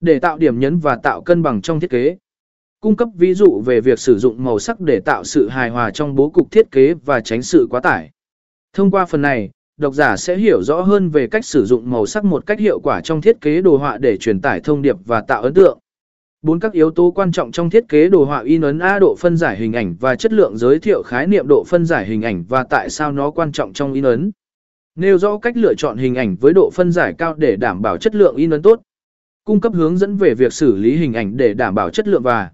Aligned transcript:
Để 0.00 0.18
tạo 0.18 0.38
điểm 0.38 0.60
nhấn 0.60 0.78
và 0.78 0.96
tạo 0.96 1.22
cân 1.22 1.42
bằng 1.42 1.62
trong 1.62 1.80
thiết 1.80 1.90
kế. 1.90 2.16
Cung 2.80 2.96
cấp 2.96 3.08
ví 3.14 3.34
dụ 3.34 3.62
về 3.66 3.80
việc 3.80 3.98
sử 3.98 4.18
dụng 4.18 4.44
màu 4.44 4.58
sắc 4.58 4.80
để 4.80 5.00
tạo 5.00 5.24
sự 5.24 5.48
hài 5.48 5.70
hòa 5.70 5.90
trong 5.90 6.14
bố 6.14 6.30
cục 6.30 6.50
thiết 6.50 6.70
kế 6.70 6.94
và 6.94 7.20
tránh 7.20 7.42
sự 7.42 7.66
quá 7.70 7.80
tải. 7.80 8.10
Thông 8.72 8.90
qua 8.90 9.04
phần 9.04 9.22
này, 9.22 9.50
độc 9.76 9.94
giả 9.94 10.16
sẽ 10.16 10.36
hiểu 10.36 10.62
rõ 10.62 10.80
hơn 10.80 11.08
về 11.08 11.26
cách 11.26 11.44
sử 11.44 11.64
dụng 11.64 11.90
màu 11.90 12.06
sắc 12.06 12.24
một 12.24 12.46
cách 12.46 12.60
hiệu 12.60 12.80
quả 12.80 13.00
trong 13.00 13.20
thiết 13.20 13.40
kế 13.40 13.62
đồ 13.62 13.76
họa 13.76 13.98
để 13.98 14.16
truyền 14.16 14.40
tải 14.40 14.60
thông 14.60 14.82
điệp 14.82 14.96
và 15.04 15.20
tạo 15.20 15.42
ấn 15.42 15.54
tượng. 15.54 15.78
Bốn 16.42 16.60
các 16.60 16.72
yếu 16.72 16.90
tố 16.90 17.10
quan 17.10 17.32
trọng 17.32 17.52
trong 17.52 17.70
thiết 17.70 17.88
kế 17.88 18.08
đồ 18.08 18.24
họa 18.24 18.42
in 18.42 18.60
ấn 18.60 18.78
A 18.78 18.98
độ 18.98 19.14
phân 19.18 19.36
giải 19.36 19.56
hình 19.56 19.72
ảnh 19.72 19.96
và 20.00 20.16
chất 20.16 20.32
lượng 20.32 20.56
giới 20.56 20.78
thiệu 20.78 21.02
khái 21.02 21.26
niệm 21.26 21.46
độ 21.48 21.64
phân 21.66 21.84
giải 21.84 22.06
hình 22.06 22.22
ảnh 22.22 22.44
và 22.48 22.64
tại 22.70 22.90
sao 22.90 23.12
nó 23.12 23.30
quan 23.30 23.52
trọng 23.52 23.72
trong 23.72 23.92
in 23.92 24.04
ấn. 24.04 24.30
Nêu 24.94 25.18
rõ 25.18 25.38
cách 25.38 25.56
lựa 25.56 25.74
chọn 25.74 25.96
hình 25.96 26.14
ảnh 26.14 26.36
với 26.40 26.52
độ 26.52 26.70
phân 26.74 26.92
giải 26.92 27.14
cao 27.18 27.34
để 27.34 27.56
đảm 27.56 27.82
bảo 27.82 27.96
chất 27.96 28.14
lượng 28.14 28.36
in 28.36 28.50
ấn 28.50 28.62
tốt. 28.62 28.80
Cung 29.46 29.60
cấp 29.60 29.72
hướng 29.74 29.96
dẫn 29.96 30.16
về 30.16 30.34
việc 30.34 30.52
xử 30.52 30.76
lý 30.76 30.96
hình 30.96 31.12
ảnh 31.12 31.36
để 31.36 31.54
đảm 31.54 31.74
bảo 31.74 31.90
chất 31.90 32.08
lượng 32.08 32.22
và 32.22 32.50